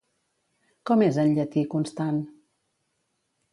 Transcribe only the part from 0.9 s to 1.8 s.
Com és en llatí